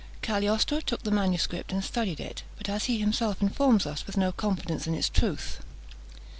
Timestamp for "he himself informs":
2.85-3.85